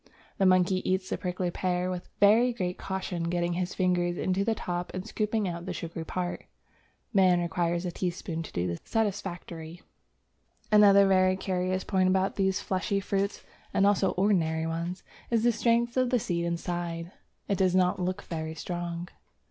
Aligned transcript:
The 0.39 0.47
monkey 0.47 0.81
eats 0.91 1.11
the 1.11 1.17
prickly 1.19 1.51
pear 1.51 1.91
with 1.91 2.09
very 2.19 2.53
great 2.53 2.79
caution, 2.79 3.25
getting 3.29 3.53
his 3.53 3.75
fingers 3.75 4.17
into 4.17 4.43
the 4.43 4.55
top 4.55 4.91
and 4.95 5.05
scooping 5.05 5.47
out 5.47 5.67
the 5.67 5.73
sugary 5.73 6.03
part. 6.05 6.45
Man 7.13 7.39
requires 7.39 7.85
a 7.85 7.91
teaspoon 7.91 8.41
to 8.41 8.51
do 8.51 8.65
this 8.65 8.79
satisfactorily. 8.83 9.83
Another 10.71 11.05
very 11.07 11.35
curious 11.37 11.83
point 11.83 12.09
about 12.09 12.35
these 12.35 12.59
fleshy 12.59 12.99
fruits 12.99 13.43
(and 13.75 13.85
also 13.85 14.13
ordinary 14.13 14.65
ones) 14.65 15.03
is 15.29 15.43
the 15.43 15.51
strength 15.51 15.95
of 15.95 16.09
the 16.09 16.17
seed 16.17 16.45
inside. 16.45 17.11
It 17.47 17.59
does 17.59 17.75
not 17.75 17.99
look 17.99 18.23
very 18.23 18.55
strong. 18.55 19.07